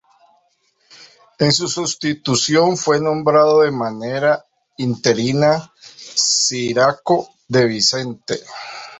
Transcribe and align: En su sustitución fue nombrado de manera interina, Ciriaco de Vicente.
En 1.37 1.51
su 1.51 1.67
sustitución 1.67 2.75
fue 2.75 2.99
nombrado 2.99 3.61
de 3.61 3.69
manera 3.69 4.43
interina, 4.77 5.71
Ciriaco 5.83 7.29
de 7.47 7.65
Vicente. 7.67 8.39